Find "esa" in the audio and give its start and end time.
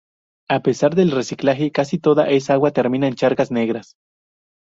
2.31-2.53